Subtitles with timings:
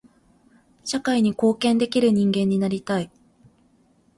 [0.83, 3.11] 社会に貢献できる人間になりたい。